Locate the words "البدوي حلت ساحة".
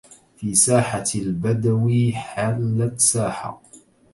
1.15-3.61